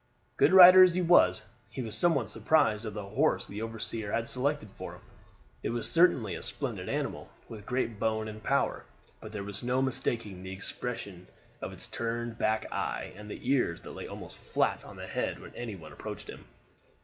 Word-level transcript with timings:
Good 0.35 0.51
rider 0.51 0.81
as 0.81 0.95
he 0.95 1.01
was 1.03 1.45
he 1.69 1.83
was 1.83 1.95
somewhat 1.95 2.27
surprised 2.27 2.87
at 2.87 2.95
the 2.95 3.05
horse 3.09 3.45
the 3.45 3.61
overseer 3.61 4.11
had 4.11 4.27
selected 4.27 4.71
for 4.71 4.93
him. 4.95 5.01
It 5.61 5.69
was 5.69 5.91
certainly 5.91 6.33
a 6.33 6.41
splendid 6.41 6.89
animal, 6.89 7.29
with 7.47 7.67
great 7.67 7.99
bone 7.99 8.27
and 8.27 8.41
power; 8.43 8.85
but 9.19 9.31
there 9.31 9.43
was 9.43 9.61
no 9.63 9.79
mistaking 9.79 10.41
the 10.41 10.51
expression 10.51 11.27
of 11.61 11.71
its 11.71 11.85
turned 11.85 12.39
back 12.39 12.65
eye, 12.73 13.13
and 13.15 13.29
the 13.29 13.47
ears 13.47 13.81
that 13.81 13.91
lay 13.91 14.07
almost 14.07 14.39
flat 14.39 14.83
on 14.83 14.95
the 14.95 15.05
head 15.05 15.39
when 15.39 15.53
any 15.53 15.75
one 15.75 15.93
approached 15.93 16.27
him. 16.27 16.45